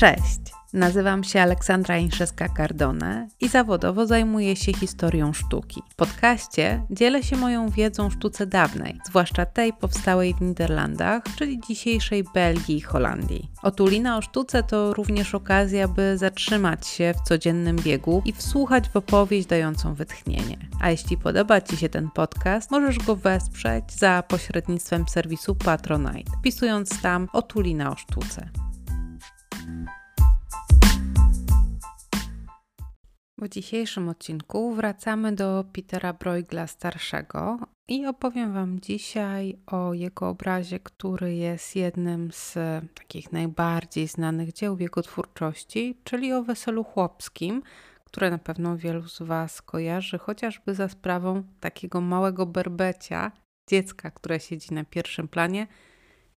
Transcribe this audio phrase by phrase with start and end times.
[0.00, 0.40] Cześć!
[0.72, 5.82] Nazywam się Aleksandra Inszewska-Cardone i zawodowo zajmuję się historią sztuki.
[5.90, 11.60] W podcaście dzielę się moją wiedzą o sztuce dawnej, zwłaszcza tej powstałej w Niderlandach, czyli
[11.68, 13.50] dzisiejszej Belgii i Holandii.
[13.62, 18.96] Otulina o sztuce to również okazja, by zatrzymać się w codziennym biegu i wsłuchać w
[18.96, 20.58] opowieść dającą wytchnienie.
[20.80, 27.02] A jeśli podoba Ci się ten podcast, możesz go wesprzeć za pośrednictwem serwisu Patronite, wpisując
[27.02, 28.50] tam Otulina o sztuce.
[33.38, 40.80] W dzisiejszym odcinku wracamy do Petera Bruegla starszego i opowiem Wam dzisiaj o jego obrazie,
[40.80, 42.58] który jest jednym z
[42.94, 47.62] takich najbardziej znanych dzieł w jego twórczości, czyli o Weselu Chłopskim,
[48.04, 53.32] które na pewno wielu z Was kojarzy, chociażby za sprawą takiego małego berbecia,
[53.70, 55.66] dziecka, które siedzi na pierwszym planie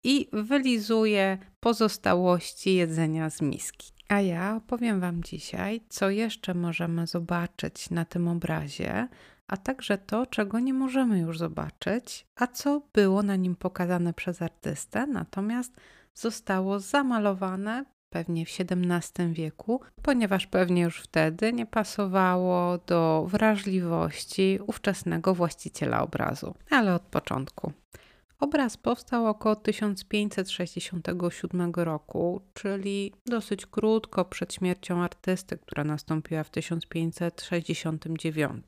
[0.04, 3.93] i wylizuje pozostałości jedzenia z miski.
[4.09, 9.09] A ja opowiem Wam dzisiaj, co jeszcze możemy zobaczyć na tym obrazie,
[9.46, 14.42] a także to, czego nie możemy już zobaczyć, a co było na nim pokazane przez
[14.42, 15.73] artystę, natomiast
[16.14, 25.35] zostało zamalowane pewnie w XVII wieku, ponieważ pewnie już wtedy nie pasowało do wrażliwości ówczesnego
[25.35, 26.54] właściciela obrazu.
[26.70, 27.73] Ale od początku.
[28.41, 38.66] Obraz powstał około 1567 roku, czyli dosyć krótko przed śmiercią artysty, która nastąpiła w 1569.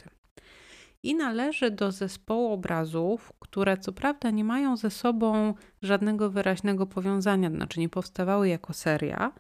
[1.02, 7.50] I należy do zespołu obrazów, które co prawda nie mają ze sobą żadnego wyraźnego powiązania,
[7.50, 9.32] znaczy nie powstawały jako seria,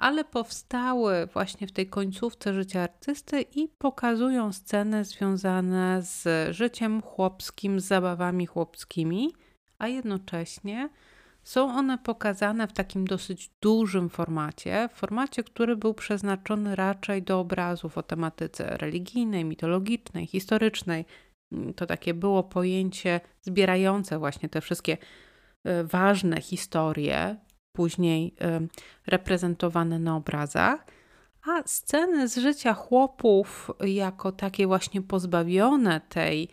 [0.00, 6.26] ale powstały właśnie w tej końcówce życia artysty i pokazują sceny związane z
[6.56, 9.32] życiem chłopskim, z zabawami chłopskimi,
[9.78, 10.88] a jednocześnie
[11.42, 17.98] są one pokazane w takim dosyć dużym formacie, formacie, który był przeznaczony raczej do obrazów
[17.98, 21.04] o tematyce religijnej, mitologicznej, historycznej.
[21.76, 24.98] To takie było pojęcie zbierające właśnie te wszystkie
[25.64, 27.36] e, ważne historie,
[27.76, 28.60] później e,
[29.06, 30.86] reprezentowane na obrazach.
[31.46, 36.48] A sceny z życia chłopów, jako takie właśnie pozbawione tej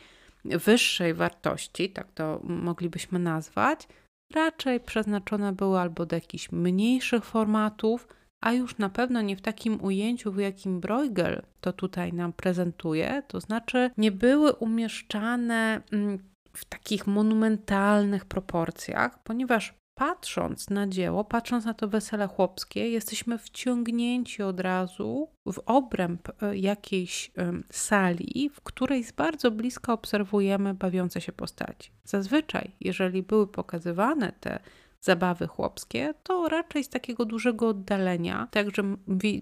[0.45, 3.87] wyższej wartości, tak to moglibyśmy nazwać,
[4.33, 8.07] raczej przeznaczone były albo do jakichś mniejszych formatów,
[8.41, 13.23] a już na pewno nie w takim ujęciu, w jakim Bruegel to tutaj nam prezentuje,
[13.27, 16.19] to znaczy nie były umieszczane mm,
[16.53, 24.43] w takich monumentalnych proporcjach, ponieważ patrząc na dzieło, patrząc na to wesele chłopskie, jesteśmy wciągnięci
[24.43, 27.31] od razu w obręb e, jakiejś
[27.69, 31.91] sali, w której z bardzo bliska obserwujemy bawiące się postaci.
[32.03, 34.59] Zazwyczaj, jeżeli były pokazywane te
[35.01, 38.83] zabawy chłopskie, to raczej z takiego dużego oddalenia, tak że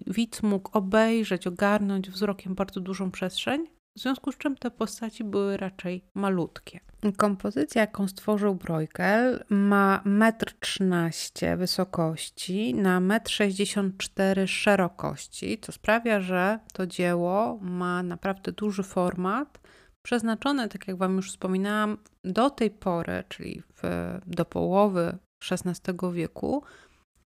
[0.06, 5.56] widz mógł obejrzeć, ogarnąć wzrokiem bardzo dużą przestrzeń, w związku z czym te postaci były
[5.56, 6.80] raczej malutkie.
[7.16, 16.58] Kompozycja, jaką stworzył Bruegel, ma 1,13 m wysokości na 1,64 m szerokości, co sprawia, że
[16.72, 19.58] to dzieło ma naprawdę duży format,
[20.02, 23.82] przeznaczone, tak jak Wam już wspominałam, do tej pory, czyli w,
[24.26, 25.18] do połowy
[25.50, 26.62] XVI wieku,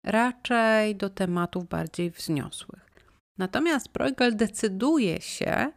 [0.03, 2.91] raczej do tematów bardziej wzniosłych.
[3.37, 5.71] Natomiast Bruegel decyduje się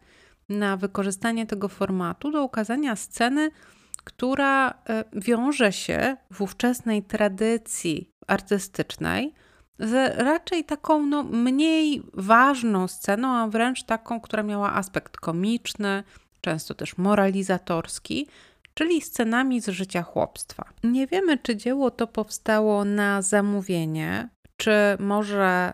[0.49, 3.51] na wykorzystanie tego formatu do ukazania sceny,
[4.05, 9.35] która e, wiąże się w ówczesnej tradycji artystycznej
[9.79, 16.05] z raczej taką no, mniej ważną sceną, a wręcz taką, która miała aspekt komiczny,
[16.41, 18.27] często też moralizatorski,
[18.75, 20.65] czyli scenami z życia chłopstwa.
[20.85, 25.73] Nie wiemy, czy dzieło to powstało na zamówienie, czy może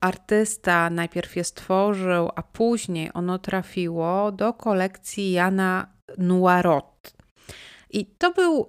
[0.00, 5.86] artysta najpierw je stworzył, a później ono trafiło do kolekcji Jana
[6.18, 7.12] Noirot.
[7.92, 8.66] I to był y,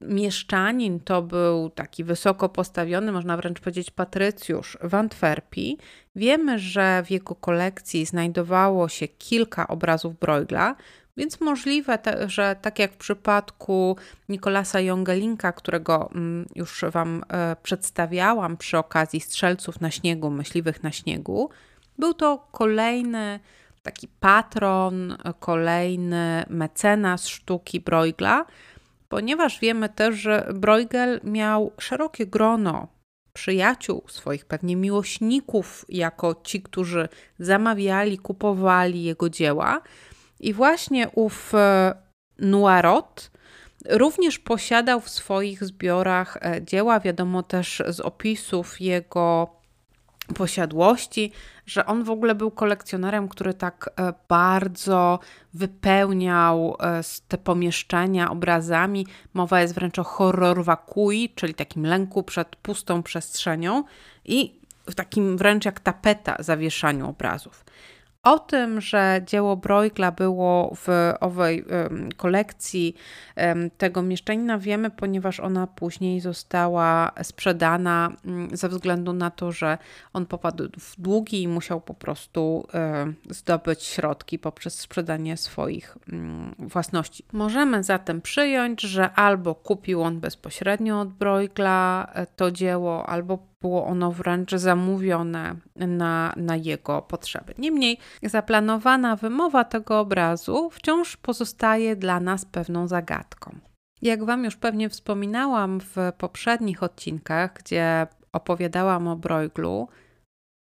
[0.00, 5.78] mieszczanin, to był taki wysoko postawiony, można wręcz powiedzieć, patrycjusz w Antwerpii.
[6.16, 10.76] Wiemy, że w jego kolekcji znajdowało się kilka obrazów Bruegla,
[11.18, 13.96] więc możliwe, te, że tak jak w przypadku
[14.28, 20.92] Nikolasa Jongelinka, którego mm, już Wam e, przedstawiałam przy okazji strzelców na śniegu, myśliwych na
[20.92, 21.50] śniegu,
[21.98, 23.40] był to kolejny
[23.82, 28.44] taki patron, kolejny mecenas sztuki Bruegla,
[29.08, 32.88] ponieważ wiemy też, że Bruegel miał szerokie grono
[33.32, 39.80] przyjaciół, swoich pewnie miłośników, jako ci, którzy zamawiali, kupowali jego dzieła.
[40.40, 41.94] I właśnie ów e,
[42.38, 43.30] Noirot
[43.90, 49.58] również posiadał w swoich zbiorach e, dzieła, wiadomo też z opisów jego
[50.34, 51.32] posiadłości,
[51.66, 55.18] że on w ogóle był kolekcjonerem, który tak e, bardzo
[55.54, 56.76] wypełniał
[57.28, 59.06] te pomieszczenia obrazami.
[59.34, 63.84] Mowa jest wręcz o horror vacui, czyli takim lęku przed pustą przestrzenią
[64.24, 67.64] i w takim wręcz jak tapeta zawieszaniu obrazów.
[68.28, 70.88] O tym, że dzieło Bruegla było w
[71.20, 71.64] owej
[72.16, 72.94] kolekcji
[73.78, 79.78] tego mieszczanina wiemy, ponieważ ona później została sprzedana mm, ze względu na to, że
[80.12, 82.66] on popadł w długi i musiał po prostu
[83.30, 87.24] zdobyć środki poprzez sprzedanie swoich mm, własności.
[87.32, 93.86] Możemy zatem przyjąć, że albo kupił on bezpośrednio od Bruegla e, to dzieło, albo było
[93.86, 97.54] ono wręcz zamówione na, na jego potrzeby.
[97.58, 103.58] Niemniej zaplanowana wymowa tego obrazu wciąż pozostaje dla nas pewną zagadką.
[104.02, 109.88] Jak Wam już pewnie wspominałam w poprzednich odcinkach, gdzie opowiadałam o Brueglu,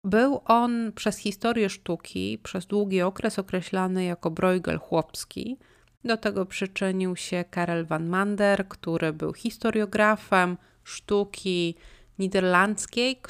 [0.04, 5.58] był on przez historię sztuki przez długi okres określany jako Bruegel chłopski.
[6.04, 11.75] Do tego przyczynił się Karel van Mander, który był historiografem sztuki,
[12.20, 13.20] niderlandzkiej,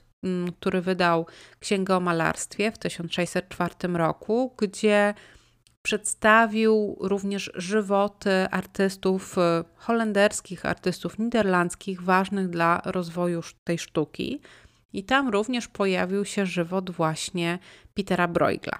[0.59, 1.27] który wydał
[1.61, 5.15] Księgę o malarstwie w 1604 roku, gdzie
[5.83, 14.41] przedstawił również żywoty artystów e, holenderskich, artystów niderlandzkich, ważnych dla rozwoju tej sztuki.
[14.93, 17.59] I tam również pojawił się żywot właśnie
[17.95, 18.79] Petera Bruegla.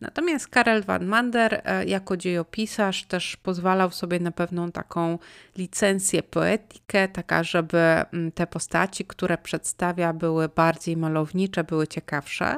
[0.00, 5.18] Natomiast Karel van Mander e, jako dziejopisarz też pozwalał sobie na pewną taką
[5.56, 12.56] licencję poetykę, taka żeby mm, te postaci, które przedstawia były bardziej malownicze, były ciekawsze.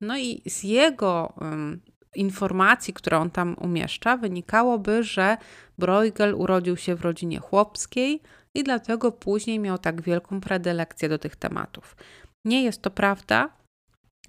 [0.00, 1.80] No i z jego um,
[2.14, 5.36] informacji, które on tam umieszcza, wynikałoby, że
[5.78, 8.22] Bruegel urodził się w rodzinie chłopskiej
[8.54, 11.96] i dlatego później miał tak wielką predylekcję do tych tematów.
[12.44, 13.50] Nie jest to prawda.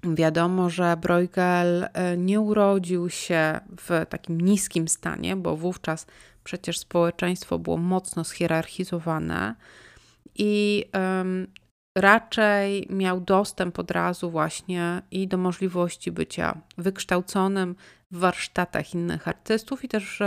[0.04, 6.06] Wiadomo, że Bruegel e, nie urodził się w takim niskim stanie, bo wówczas
[6.44, 9.54] przecież społeczeństwo było mocno schierarchizowane
[10.34, 10.84] i
[11.98, 17.76] raczej miał dostęp od razu właśnie i do możliwości bycia wykształconym
[18.10, 20.22] w warsztatach innych artystów i też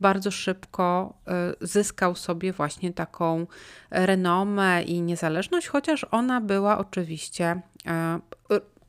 [0.00, 3.46] bardzo szybko e, zyskał sobie właśnie taką
[3.90, 8.20] renomę i niezależność, chociaż ona była oczywiście e,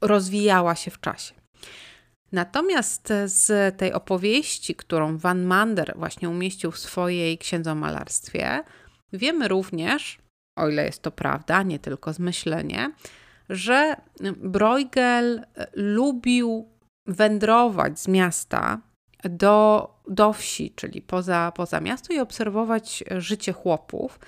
[0.01, 1.33] rozwijała się w czasie.
[2.31, 8.63] Natomiast z tej opowieści, którą Van Mander właśnie umieścił w swojej księdze o malarstwie,
[9.13, 10.17] wiemy również,
[10.55, 12.91] o ile jest to prawda, nie tylko zmyślenie,
[13.49, 13.95] że
[14.35, 16.69] Bruegel lubił
[17.05, 18.81] wędrować z miasta
[19.23, 24.19] do, do wsi, czyli poza, poza miasto i obserwować życie chłopów.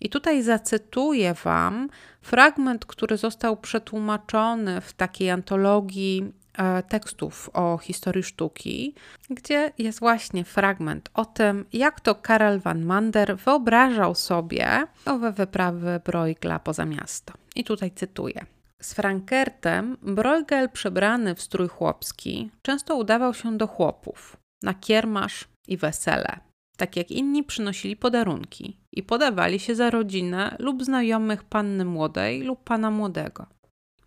[0.00, 1.88] I tutaj zacytuję Wam
[2.20, 6.41] fragment, który został przetłumaczony w takiej antologii e,
[6.88, 8.94] tekstów o historii sztuki,
[9.30, 16.00] gdzie jest właśnie fragment o tym, jak to Karel van Mander wyobrażał sobie owe wyprawy
[16.04, 17.32] Bruegla poza miasto.
[17.56, 18.46] I tutaj cytuję.
[18.80, 25.76] Z Frankertem Bruegel przebrany w strój chłopski często udawał się do chłopów na kiermasz i
[25.76, 26.38] wesele.
[26.76, 32.64] Tak jak inni przynosili podarunki i podawali się za rodzinę lub znajomych panny młodej lub
[32.64, 33.46] pana młodego.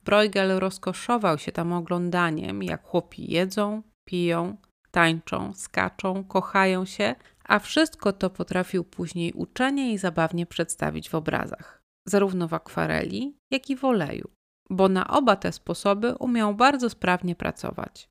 [0.06, 4.58] Bruegel rozkoszował się tam oglądaniem, jak chłopi jedzą, piją,
[4.92, 11.84] tańczą, skaczą, kochają się, a wszystko to potrafił później uczenie i zabawnie przedstawić w obrazach,
[12.08, 14.36] zarówno w akwareli, jak i w oleju
[14.70, 18.10] bo na oba te sposoby umiał bardzo sprawnie pracować.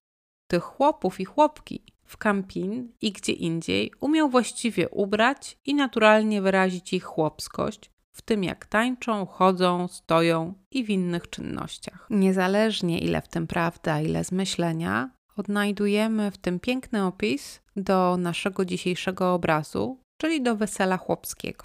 [0.51, 6.93] Tych chłopów i chłopki w Kampin i gdzie indziej umiał właściwie ubrać i naturalnie wyrazić
[6.93, 12.07] ich chłopskość, w tym jak tańczą, chodzą, stoją i w innych czynnościach.
[12.11, 19.35] Niezależnie ile w tym prawda, ile zmyślenia, odnajdujemy w tym piękny opis do naszego dzisiejszego
[19.35, 21.65] obrazu, czyli do wesela chłopskiego.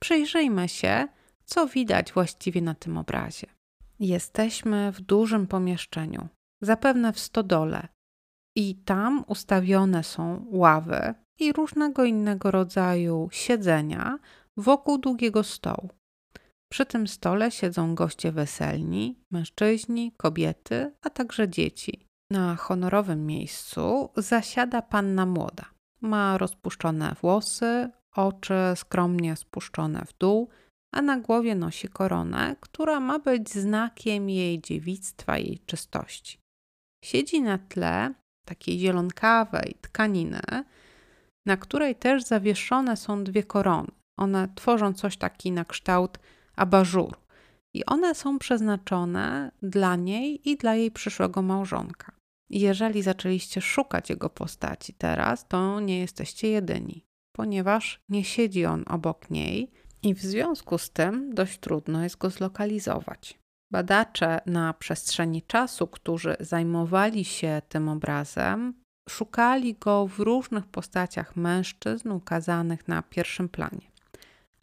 [0.00, 1.08] Przyjrzyjmy się,
[1.44, 3.46] co widać właściwie na tym obrazie.
[4.00, 6.28] Jesteśmy w dużym pomieszczeniu,
[6.62, 7.88] zapewne w stodole,
[8.56, 14.18] i tam ustawione są ławy i różnego innego rodzaju siedzenia
[14.56, 15.90] wokół długiego stołu.
[16.72, 22.06] Przy tym stole siedzą goście weselni, mężczyźni, kobiety, a także dzieci.
[22.30, 25.64] Na honorowym miejscu zasiada panna młoda.
[26.00, 30.48] Ma rozpuszczone włosy, oczy skromnie spuszczone w dół,
[30.92, 36.38] a na głowie nosi koronę, która ma być znakiem jej dziewictwa, jej czystości.
[37.04, 40.42] Siedzi na tle takiej zielonkawej tkaniny,
[41.46, 43.90] na której też zawieszone są dwie korony.
[44.16, 46.18] One tworzą coś taki na kształt
[46.56, 47.14] abażuru.
[47.76, 52.12] i one są przeznaczone dla niej i dla jej przyszłego małżonka.
[52.50, 57.04] Jeżeli zaczęliście szukać jego postaci teraz, to nie jesteście jedyni,
[57.36, 59.70] ponieważ nie siedzi on obok niej
[60.02, 63.38] i w związku z tym dość trudno jest go zlokalizować.
[63.72, 68.74] Badacze na przestrzeni czasu, którzy zajmowali się tym obrazem,
[69.08, 73.93] szukali go w różnych postaciach mężczyzn ukazanych na pierwszym planie.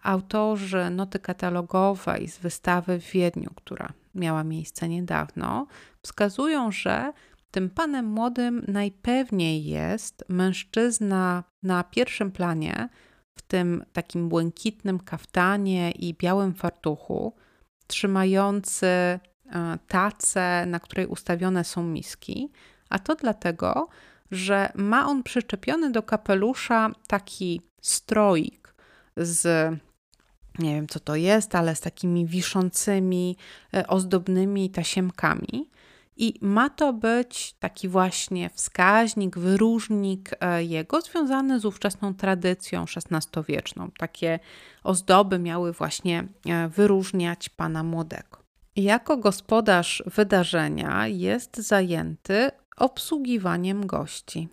[0.04, 5.68] Autorzy noty katalogowej z wystawy w Wiedniu, która miała miejsce niedawno,
[6.02, 7.14] wskazują, że
[7.52, 12.90] tym panem młodym najpewniej jest mężczyzna na pierwszym planie,
[13.36, 17.34] w tym takim błękitnym kaftanie i białym fartuchu,
[17.88, 19.20] trzymający e,
[19.88, 22.52] tacę, na której ustawione są miski,
[22.90, 23.88] a to dlatego,
[24.32, 28.74] że ma on przyczepiony do kapelusza taki stroik
[29.18, 29.74] z
[30.60, 33.38] nie wiem co to jest, ale z takimi wiszącymi,
[33.74, 35.70] e, ozdobnymi tasiemkami.
[36.18, 43.92] I ma to być taki właśnie wskaźnik, wyróżnik e, jego związany z ówczesną tradycją XVI-wieczną.
[43.98, 44.40] Takie
[44.84, 48.42] ozdoby miały właśnie e, wyróżniać pana młodego.
[48.76, 54.50] Jako gospodarz wydarzenia jest zajęty obsługiwaniem gości.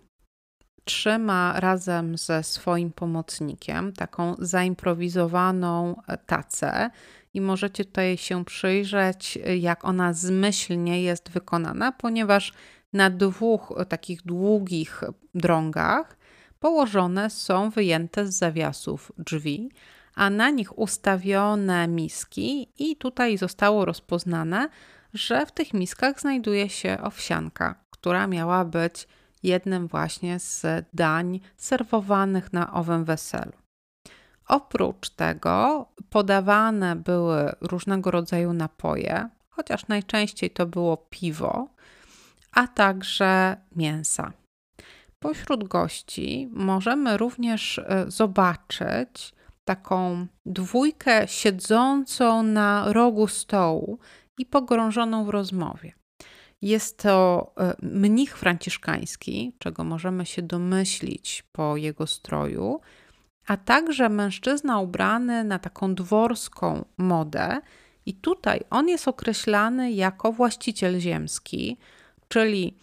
[0.89, 6.89] Trzyma razem ze swoim pomocnikiem taką zaimprowizowaną e, tacę.
[7.33, 12.53] I możecie tutaj się przyjrzeć, jak ona zmyślnie jest wykonana, ponieważ
[12.93, 15.03] na dwóch takich długich
[15.35, 16.17] drągach
[16.59, 19.71] położone są wyjęte z zawiasów drzwi,
[20.15, 24.69] a na nich ustawione miski, i tutaj zostało rozpoznane,
[25.13, 29.07] że w tych miskach znajduje się owsianka, która miała być
[29.43, 33.51] jednym właśnie z dań serwowanych na owym weselu.
[34.47, 41.67] Oprócz tego podawane były różnego rodzaju napoje, chociaż najczęściej to było piwo,
[42.51, 44.31] a także mięsa.
[45.19, 49.33] Pośród gości możemy również e, zobaczyć
[49.65, 53.99] taką dwójkę siedzącą na rogu stołu
[54.37, 55.98] i pogrążoną w rozmowie.
[56.61, 62.79] Jest to e, mnich franciszkański, czego możemy się domyślić po jego stroju,
[63.47, 67.61] a także mężczyzna ubrany na taką dworską modę.
[68.05, 71.77] I tutaj on jest określany jako właściciel ziemski,
[72.27, 72.77] czyli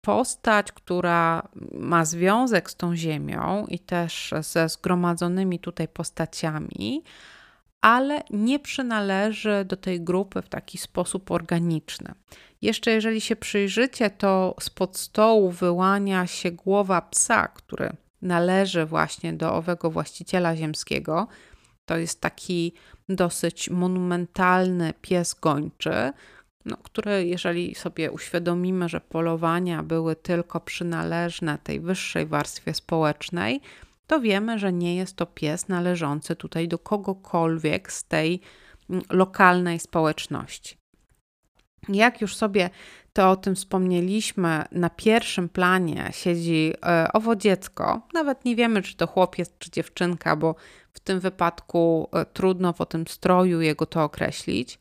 [0.00, 7.02] postać, która ma związek z tą ziemią i też ze zgromadzonymi tutaj postaciami,
[7.86, 12.14] ale nie przynależy do tej grupy w taki sposób organiczny.
[12.62, 17.90] Jeszcze jeżeli się przyjrzycie, to spod stołu wyłania się głowa psa, który
[18.22, 21.28] należy właśnie do owego właściciela ziemskiego.
[21.84, 22.72] To jest taki
[23.08, 26.12] dosyć monumentalny pies gończy,
[26.64, 33.60] no, który, jeżeli sobie uświadomimy, że polowania były tylko przynależne tej wyższej warstwie społecznej,
[34.06, 38.40] to wiemy, że nie jest to pies należący tutaj do kogokolwiek z tej
[38.90, 40.76] mm, lokalnej społeczności.
[41.88, 42.70] Jak już sobie
[43.12, 48.06] to o tym wspomnieliśmy, na pierwszym planie siedzi e, owo dziecko.
[48.14, 50.54] Nawet nie wiemy, czy to chłopiec, czy dziewczynka, bo
[50.92, 54.78] w tym wypadku e, trudno po tym stroju jego to określić,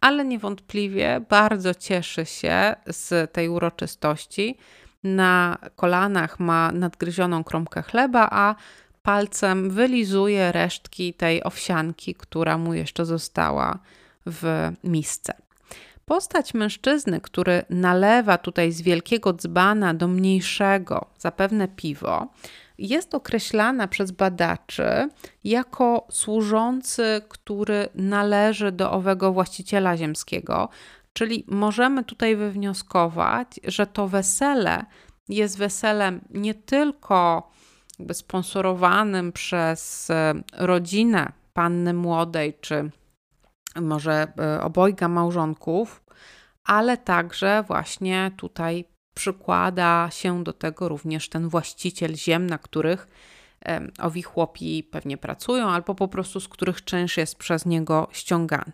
[0.00, 4.58] ale niewątpliwie bardzo cieszy się z tej uroczystości.
[5.04, 8.54] Na kolanach ma nadgryzioną kromkę chleba, a
[9.02, 13.78] palcem wylizuje resztki tej owsianki, która mu jeszcze została
[14.26, 15.32] w misce.
[16.04, 22.28] Postać mężczyzny, który nalewa tutaj z wielkiego dzbana do mniejszego, zapewne piwo,
[22.78, 25.08] jest określana przez badaczy
[25.44, 30.68] jako służący, który należy do owego właściciela ziemskiego,
[31.12, 34.84] czyli możemy tutaj wywnioskować, że to wesele
[35.28, 37.50] jest weselem nie tylko
[37.98, 42.90] jakby sponsorowanym przez e, rodzinę panny młodej czy
[43.80, 46.02] może e, obojga małżonków,
[46.64, 48.84] ale także właśnie tutaj
[49.14, 53.08] przykłada się do tego również ten właściciel ziem, na których
[53.98, 58.72] owi chłopi pewnie pracują, albo po prostu z których czynsz jest przez niego ściągany.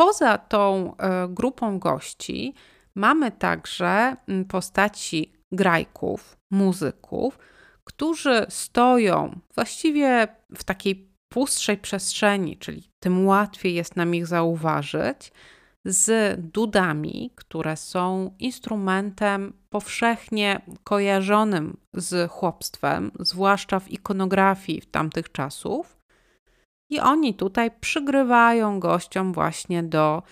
[0.00, 2.54] Poza tą e, grupą gości
[2.94, 4.16] mamy także
[4.48, 7.38] postaci grajków, muzyków,
[7.84, 15.32] którzy stoją właściwie w takiej pustszej przestrzeni, czyli tym łatwiej jest nam ich zauważyć,
[15.84, 25.99] z dudami, które są instrumentem powszechnie kojarzonym z chłopstwem, zwłaszcza w ikonografii tamtych czasów.
[26.90, 30.22] I oni tutaj przygrywają gościom właśnie do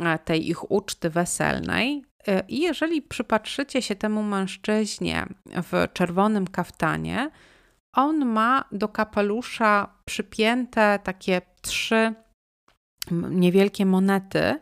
[0.00, 2.04] e, tej ich uczty weselnej.
[2.26, 7.30] E, I jeżeli przypatrzycie się temu mężczyźnie w czerwonym kaftanie,
[7.92, 12.14] on ma do kapelusza przypięte takie trzy
[13.30, 14.58] niewielkie monety.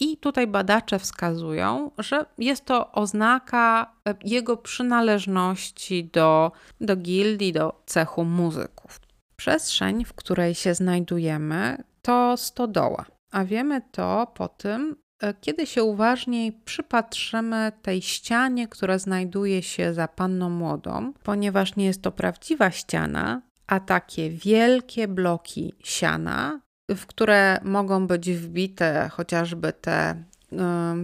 [0.00, 7.82] I tutaj badacze wskazują, że jest to oznaka e, jego przynależności do, do gildii, do
[7.86, 9.07] cechu muzyków.
[9.38, 15.82] Przestrzeń, w której się znajdujemy, to stodoła, a wiemy to po tym, e, kiedy się
[15.82, 22.70] uważniej przypatrzymy tej ścianie, która znajduje się za panną młodą, ponieważ nie jest to prawdziwa
[22.70, 30.24] ściana, a takie wielkie bloki siana, w które mogą być wbite chociażby te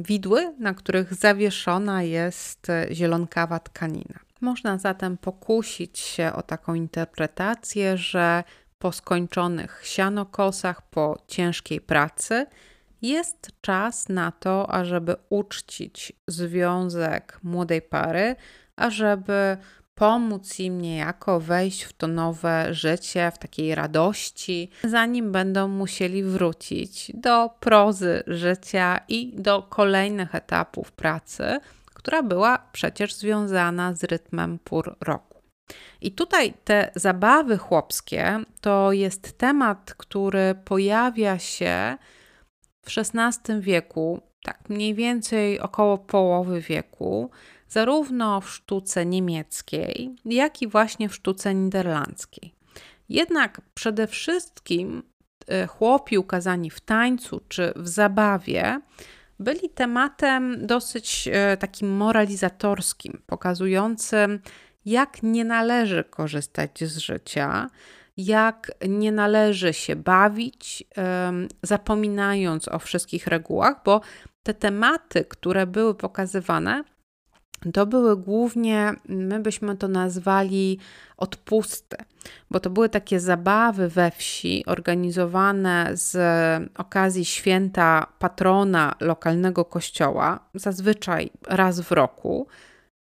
[0.03, 4.24] widły, na których zawieszona jest zielonkawa tkanina.
[4.41, 8.45] Można zatem pokusić się o taką interpretację, że
[8.79, 12.47] po skończonych sianokosach, po ciężkiej pracy,
[13.03, 18.37] jest czas na to, ażeby uczcić związek młodej pary,
[18.76, 19.57] ażeby
[19.95, 27.12] pomóc im niejako wejść w to nowe życie, w takiej radości, zanim będą musieli wrócić
[27.14, 31.61] do prozy życia i do kolejnych etapów pracy,
[32.04, 35.42] która była przecież związana z rytmem pór roku.
[36.00, 41.96] I tutaj te zabawy chłopskie to jest temat, który pojawia się
[42.87, 47.30] w XVI wieku, tak mniej więcej około połowy wieku,
[47.68, 52.54] zarówno w sztuce niemieckiej, jak i właśnie w sztuce niderlandzkiej.
[53.08, 55.02] Jednak przede wszystkim
[55.49, 58.80] e, chłopi ukazani w tańcu czy w zabawie
[59.38, 64.41] byli tematem dosyć e, takim moralizatorskim, pokazującym,
[64.85, 67.71] jak nie należy korzystać z życia,
[68.17, 70.85] jak nie należy się bawić,
[71.62, 74.00] zapominając o wszystkich regułach, bo
[74.43, 76.85] te tematy, które były pokazywane,
[77.73, 80.79] to były głównie, my byśmy to nazwali
[81.17, 81.97] odpusty,
[82.50, 86.17] bo to były takie zabawy we wsi organizowane z
[86.77, 92.47] okazji święta patrona lokalnego kościoła, zazwyczaj raz w roku,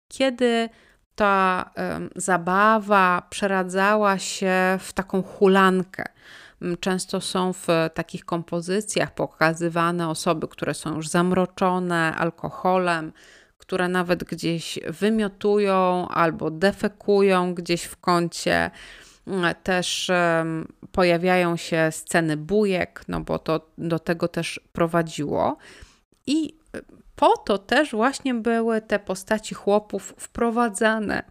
[0.08, 0.68] kiedy
[1.14, 1.70] ta
[2.16, 6.04] zabawa przeradzała się w taką hulankę.
[6.80, 13.12] Często są w takich kompozycjach pokazywane osoby, które są już zamroczone alkoholem,
[13.72, 18.70] które nawet gdzieś wymiotują albo defekują gdzieś w kącie.
[19.62, 20.10] Też
[20.92, 25.56] pojawiają się sceny bujek, no bo to do tego też prowadziło.
[26.26, 26.58] I
[27.16, 31.22] po to też właśnie były te postaci chłopów wprowadzane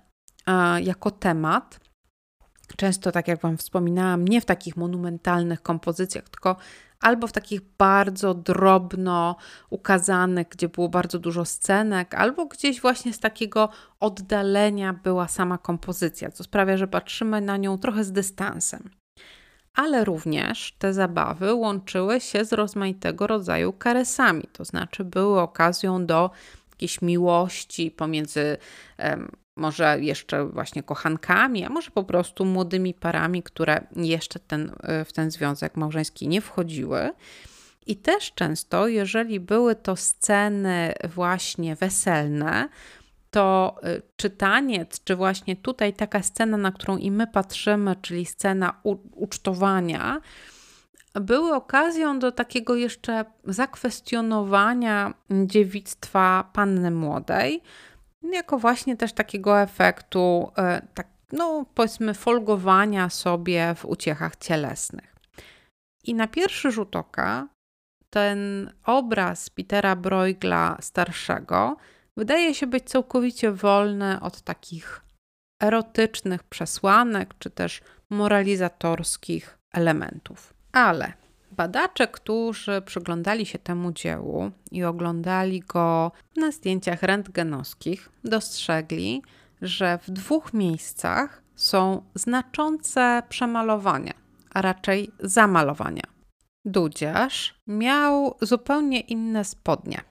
[0.84, 1.80] jako temat.
[2.78, 6.56] Często, tak jak Wam wspominałam, nie w takich monumentalnych kompozycjach, tylko
[7.02, 9.36] albo w takich bardzo drobno
[9.70, 16.32] ukazanych, gdzie było bardzo dużo scenek, albo gdzieś właśnie z takiego oddalenia była sama kompozycja,
[16.32, 18.90] co sprawia, że patrzymy na nią trochę z dystansem.
[19.74, 26.32] Ale również te zabawy łączyły się z rozmaitego rodzaju karesami, to znaczy były okazją do
[26.72, 28.58] jakiejś miłości pomiędzy
[29.62, 35.14] może jeszcze właśnie kochankami, a może po prostu młodymi parami, które jeszcze ten, e, w
[35.14, 37.12] ten związek małżeński nie wchodziły.
[37.88, 42.70] I też często, jeżeli były to sceny właśnie weselne,
[43.32, 48.80] to e, czytaniec, czy właśnie tutaj taka scena, na którą i my patrzymy, czyli scena
[48.84, 50.22] u, ucztowania,
[51.14, 57.62] były okazją do takiego jeszcze zakwestionowania dziewictwa panny młodej,
[58.24, 65.16] jako właśnie też takiego efektu, e, tak, no powiedzmy, folgowania sobie w uciechach cielesnych.
[66.04, 67.48] I na pierwszy rzut oka
[68.10, 71.78] ten obraz Petera Bruegla starszego
[72.18, 75.02] wydaje się być całkowicie wolny od takich
[75.64, 80.54] erotycznych przesłanek czy też moralizatorskich elementów.
[80.72, 81.14] Ale
[81.62, 89.22] Badacze, którzy przyglądali się temu dziełu i oglądali go na zdjęciach rentgenowskich, dostrzegli,
[89.62, 94.14] że w dwóch miejscach są znaczące przemalowania,
[94.54, 96.04] a raczej zamalowania.
[96.66, 100.02] Dudziarz miał zupełnie inne spodnie.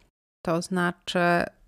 [0.45, 1.19] To znaczy,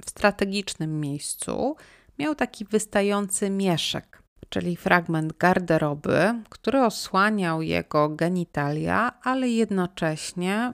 [0.04, 1.76] w strategicznym miejscu
[2.18, 4.21] miał taki wystający mieszek
[4.52, 10.72] czyli fragment garderoby, który osłaniał jego genitalia, ale jednocześnie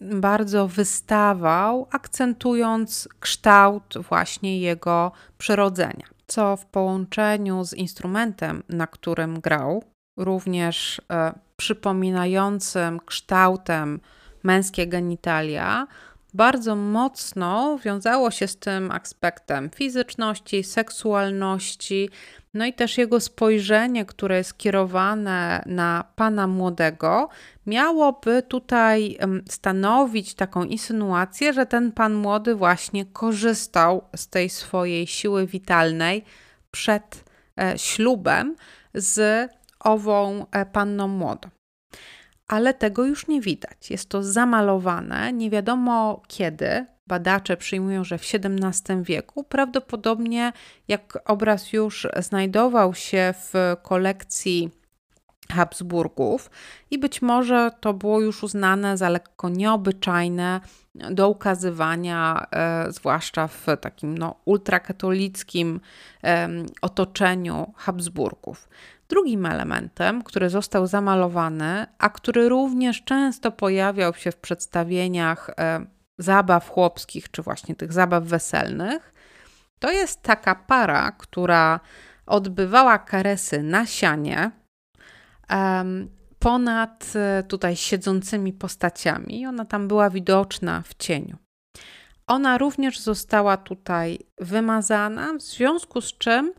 [0.00, 9.84] bardzo wystawał, akcentując kształt właśnie jego przyrodzenia, co w połączeniu z instrumentem, na którym grał,
[10.16, 14.00] również e, przypominającym kształtem
[14.42, 15.86] męskie genitalia,
[16.34, 22.10] bardzo mocno wiązało się z tym aspektem fizyczności, seksualności,
[22.54, 27.28] no i też jego spojrzenie, które jest kierowane na pana młodego,
[27.66, 35.46] miałoby tutaj stanowić taką insynuację, że ten pan młody właśnie korzystał z tej swojej siły
[35.46, 36.24] witalnej
[36.70, 37.24] przed
[37.60, 38.56] e, ślubem
[38.94, 41.48] z ową e, panną młodą
[42.50, 43.90] ale tego już nie widać.
[43.90, 46.86] Jest to zamalowane, nie wiadomo kiedy.
[47.06, 50.52] Badacze przyjmują, że w XVII wieku, prawdopodobnie
[50.88, 54.70] jak obraz już znajdował się w kolekcji
[55.50, 56.50] Habsburgów
[56.90, 60.60] i być może to było już uznane za lekko nieobyczajne
[60.94, 65.80] do ukazywania, e, zwłaszcza w takim no, ultrakatolickim
[66.24, 66.48] e,
[66.82, 68.68] otoczeniu Habsburgów.
[69.10, 75.86] Drugim elementem, który został zamalowany, a który również często pojawiał się w przedstawieniach e,
[76.18, 79.14] zabaw chłopskich, czy właśnie tych zabaw weselnych,
[79.78, 81.80] to jest taka para, która
[82.26, 84.50] odbywała karesy na sianie
[86.38, 89.46] ponad e, tutaj siedzącymi postaciami.
[89.46, 91.36] Ona tam była widoczna w cieniu.
[92.26, 96.52] Ona również została tutaj wymazana, w związku z czym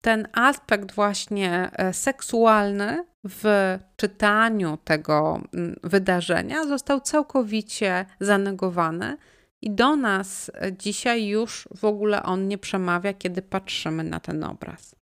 [0.00, 9.16] ten aspekt właśnie e, seksualny w czytaniu tego mm, wydarzenia został całkowicie zanegowany
[9.62, 14.44] i do nas e, dzisiaj już w ogóle on nie przemawia, kiedy patrzymy na ten
[14.44, 14.94] obraz.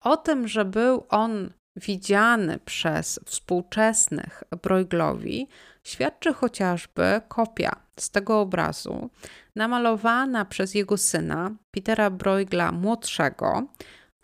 [0.00, 5.48] O tym, że był on widziany przez współczesnych Brueglowi,
[5.84, 9.10] świadczy chociażby kopia z tego obrazu,
[9.56, 13.66] namalowana przez jego syna, Petera Bruegla młodszego,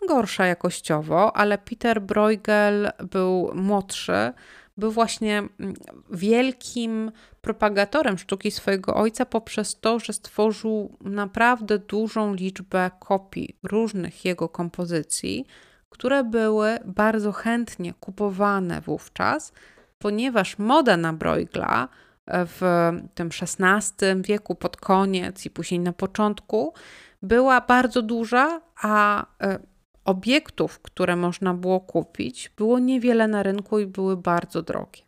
[0.07, 4.33] gorsza jakościowo, ale Peter Bruegel był młodszy,
[4.77, 5.73] był właśnie mm,
[6.11, 7.11] wielkim
[7.41, 15.45] propagatorem sztuki swojego ojca poprzez to, że stworzył naprawdę dużą liczbę kopii różnych jego kompozycji,
[15.89, 19.53] które były bardzo chętnie kupowane wówczas,
[19.99, 21.87] ponieważ moda na Bruegla
[22.27, 26.73] w tym XVI wieku, pod koniec i później na początku,
[27.21, 29.59] była bardzo duża, a e,
[30.05, 35.01] obiektów, które można było kupić, było niewiele na rynku i były bardzo drogie.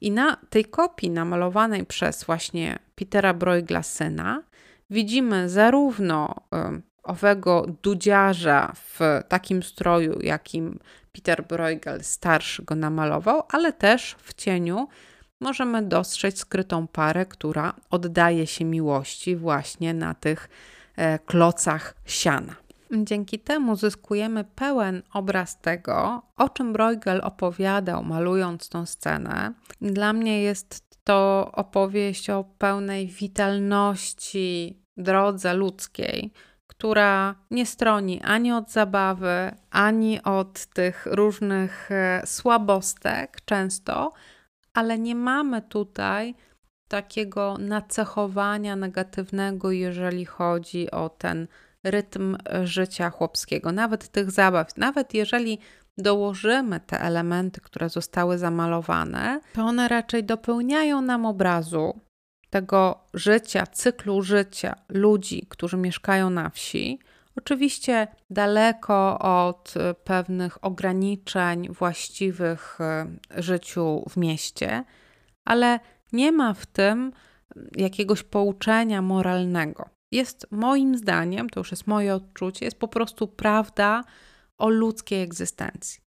[0.00, 4.42] I na tej kopii namalowanej przez właśnie Petera Bruegla syna
[4.90, 6.34] widzimy zarówno
[7.04, 10.78] owego dudziarza w takim stroju, jakim
[11.12, 14.88] Peter Bruegel starszy go namalował, ale też w cieniu
[15.40, 20.48] możemy dostrzec skrytą parę, która oddaje się miłości właśnie na tych
[20.96, 22.56] e, klocach siana.
[22.92, 29.52] Dzięki temu zyskujemy pełen obraz tego, o czym Bruegel opowiadał, malując tą scenę.
[29.80, 36.32] Dla mnie jest to opowieść o pełnej witalności, drodze ludzkiej,
[36.66, 44.12] która nie stroni ani od zabawy, ani od tych różnych e, słabostek często,
[44.74, 46.34] ale nie mamy tutaj
[46.88, 51.46] takiego nacechowania negatywnego, jeżeli chodzi o ten
[51.84, 55.58] rytm życia chłopskiego, nawet tych zabaw, nawet jeżeli
[55.98, 62.00] dołożymy te elementy, które zostały zamalowane, to one raczej dopełniają nam obrazu
[62.50, 66.98] tego życia, cyklu życia ludzi, którzy mieszkają na wsi.
[67.36, 73.06] Oczywiście daleko od pewnych ograniczeń właściwych e,
[73.42, 74.84] życiu w mieście,
[75.44, 75.80] ale
[76.12, 77.12] nie ma w tym
[77.76, 84.04] jakiegoś pouczenia moralnego jest moim zdaniem, to już jest moje odczucie, jest po prostu prawda
[84.58, 86.03] o ludzkiej egzystencji.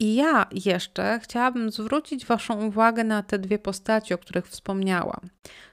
[0.00, 5.20] I ja jeszcze chciałabym zwrócić Waszą uwagę na te dwie postacie, o których wspomniałam,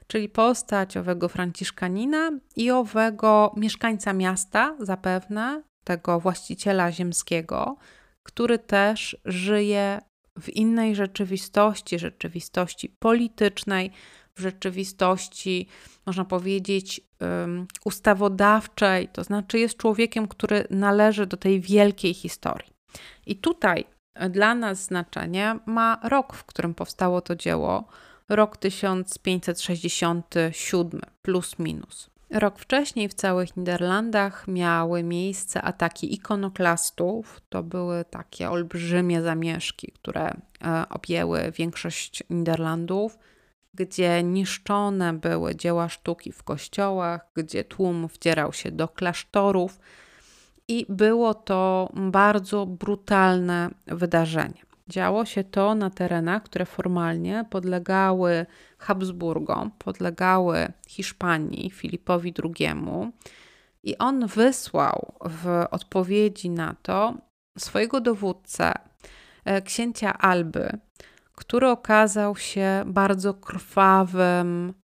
[0.06, 7.76] czyli postać owego Franciszkanina i owego mieszkańca miasta, zapewne, tego właściciela ziemskiego,
[8.22, 10.00] który też żyje
[10.40, 13.90] w innej rzeczywistości, rzeczywistości politycznej,
[14.36, 15.68] w rzeczywistości,
[16.06, 17.00] można powiedzieć,
[17.84, 22.72] ustawodawczej, to znaczy jest człowiekiem, który należy do tej wielkiej historii.
[23.26, 23.84] I tutaj
[24.30, 27.84] dla nas znaczenie ma rok, w którym powstało to dzieło,
[28.28, 32.10] rok 1567 plus minus.
[32.30, 37.40] Rok wcześniej w całych Niderlandach miały miejsce ataki ikonoklastów.
[37.48, 40.34] To były takie olbrzymie zamieszki, które e,
[40.88, 43.18] objęły większość Niderlandów
[43.74, 49.78] gdzie niszczone były dzieła sztuki w kościołach, gdzie tłum wdzierał się do klasztorów
[50.68, 54.64] i było to bardzo brutalne wydarzenie.
[54.88, 58.46] Działo się to na terenach, które formalnie podlegały
[58.78, 62.68] Habsburgom, podlegały Hiszpanii, Filipowi II.
[63.82, 67.14] I on wysłał w odpowiedzi na to
[67.58, 68.72] swojego dowódcę,
[69.44, 70.78] e, księcia Alby,
[71.34, 74.74] który okazał się bardzo krwawym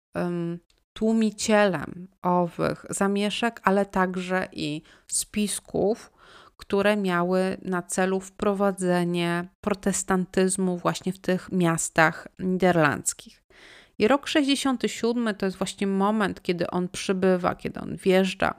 [0.92, 6.12] tłumicielem owych zamieszek, ale także i spisków,
[6.56, 13.42] które miały na celu wprowadzenie protestantyzmu właśnie w tych miastach niderlandzkich.
[13.98, 18.54] I rok 67 to jest właśnie moment, kiedy on przybywa, kiedy on wjeżdża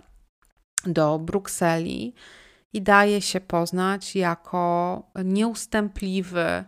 [0.86, 2.14] do Brukseli
[2.74, 6.64] i daje się poznać jako nieustępliwy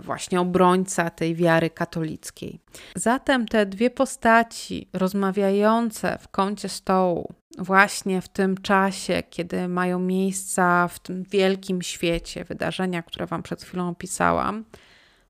[0.00, 2.60] właśnie obrońca tej wiary katolickiej.
[2.96, 10.88] Zatem te dwie postaci rozmawiające w kącie stołu, właśnie w tym czasie, kiedy mają miejsca
[10.88, 14.64] w tym wielkim świecie wydarzenia, które Wam przed chwilą opisałam,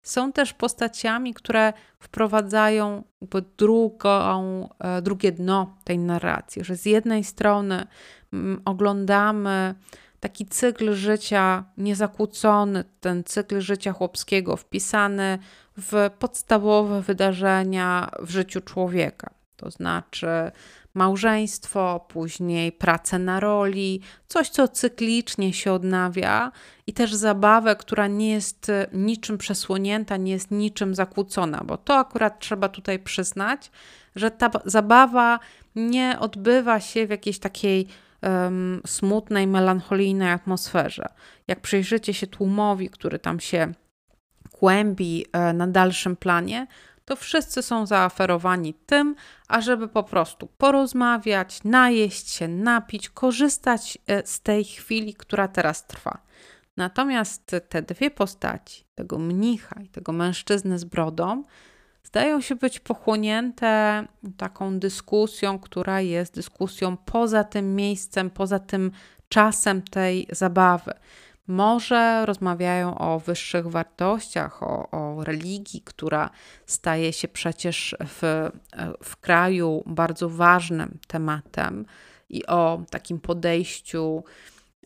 [0.03, 3.05] są też postaciami, które wprowadzają
[3.59, 7.87] drugą, e, drugie dno tej narracji, że z jednej strony
[8.33, 9.75] mm, oglądamy
[10.21, 15.39] taki cykl życia niezakłócony, ten cykl życia chłopskiego, wpisany
[15.77, 19.31] w podstawowe wydarzenia w życiu człowieka.
[19.57, 20.29] To znaczy
[20.95, 26.53] małżeństwo, później pracę na roli, coś, co cyklicznie się odnawia,
[26.87, 32.39] i też zabawę, która nie jest niczym przesłonięta, nie jest niczym zakłócona, bo to akurat
[32.41, 33.71] trzeba tutaj przyznać,
[34.17, 35.39] że ta zabawa
[35.77, 37.89] nie odbywa się w jakiejś takiej
[38.23, 41.09] um, smutnej, melancholijnej atmosferze.
[41.49, 43.73] Jak przyjrzycie się tłumowi, który tam się
[44.53, 46.67] kłębi e, na dalszym planie,
[47.05, 49.17] to wszyscy są zaaferowani tym,
[49.49, 56.19] ażeby po prostu porozmawiać, najeść się, napić, korzystać e, z tej chwili, która teraz trwa.
[56.77, 61.45] Natomiast te dwie postaci, tego mnicha i tego mężczyzny z brodą,
[62.07, 64.05] zdają się być pochłonięte
[64.37, 68.91] taką dyskusją, która jest dyskusją poza tym miejscem, poza tym
[69.29, 70.93] czasem tej zabawy.
[71.47, 76.31] Może rozmawiają o wyższych wartościach, o, o religii, która
[76.67, 78.51] staje się przecież w,
[79.03, 81.87] w kraju bardzo ważnym tematem
[82.29, 84.25] i o takim podejściu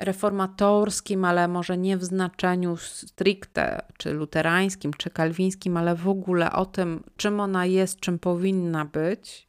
[0.00, 6.66] reformatorskim, ale może nie w znaczeniu stricte, czy luterańskim, czy kalwińskim, ale w ogóle o
[6.66, 9.48] tym, czym ona jest, czym powinna być,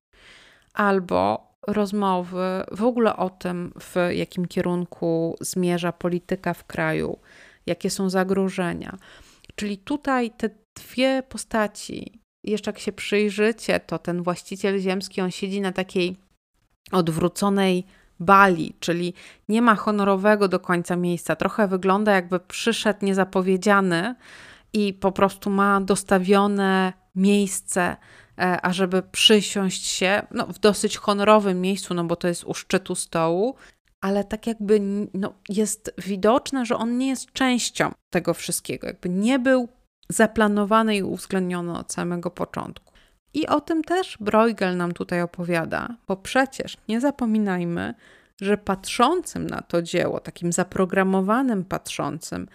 [0.74, 7.20] albo rozmowy w ogóle o tym, w jakim kierunku zmierza polityka w kraju,
[7.66, 8.98] jakie są zagrożenia.
[9.56, 15.62] Czyli tutaj te dwie postaci, jeszcze jak się przyjrzycie, to ten właściciel ziemski, on siedzi
[15.62, 16.18] na takiej
[16.92, 17.86] odwróconej
[18.22, 19.14] bali, czyli
[19.50, 21.36] nie ma honorowego do końca miejsca.
[21.36, 24.16] Trochę wygląda, jakby przyszedł niezapowiedziany
[24.74, 27.98] i po prostu ma dostawione miejsce,
[28.40, 32.96] e, ażeby przysiąść się no, w dosyć honorowym miejscu, no bo to jest u szczytu
[32.96, 33.56] stołu,
[34.02, 34.82] ale tak jakby
[35.14, 39.70] no, jest widoczne, że on nie jest częścią tego wszystkiego, jakby nie był
[40.10, 42.91] zaplanowany i uwzględniony od samego początku.
[43.34, 47.94] I o tym też Bruegel nam tutaj opowiada, bo przecież nie zapominajmy,
[48.42, 52.48] że patrzącym na to dzieło, takim zaprogramowanym patrzącym,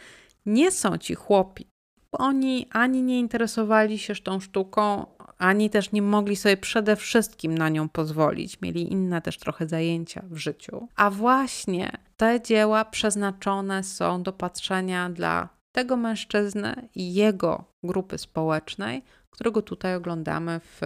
[0.46, 1.66] nie są ci chłopi.
[2.12, 5.06] Oni ani nie interesowali się tą sztuką,
[5.38, 8.60] ani też nie mogli sobie przede wszystkim na nią pozwolić.
[8.60, 10.88] Mieli inne też trochę zajęcia w życiu.
[10.96, 19.02] A właśnie te dzieła przeznaczone są do patrzenia dla tego mężczyzny i jego grupy społecznej,
[19.37, 20.81] którego tutaj oglądamy w,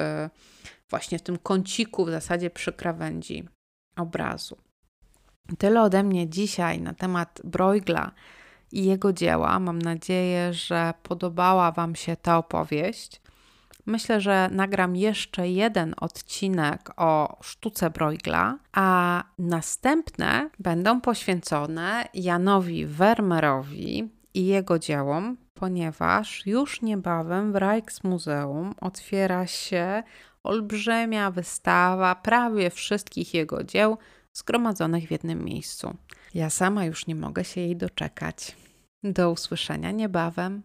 [0.90, 3.48] właśnie w tym kąciku, w zasadzie przy krawędzi
[3.96, 4.56] obrazu.
[5.58, 8.12] Tyle ode mnie dzisiaj na temat Bruegla
[8.72, 9.58] i jego dzieła.
[9.58, 13.20] Mam nadzieję, że podobała Wam się ta opowieść.
[13.86, 24.08] Myślę, że nagram jeszcze jeden odcinek o sztuce Bruegla, a następne będą poświęcone Janowi Vermeerowi
[24.34, 30.02] i jego dziełom, ponieważ już niebawem w Rijksmuseum otwiera się
[30.42, 33.98] olbrzymia wystawa prawie wszystkich jego dzieł
[34.32, 35.96] zgromadzonych w jednym miejscu.
[36.34, 38.56] Ja sama już nie mogę się jej doczekać.
[39.02, 40.62] Do usłyszenia niebawem.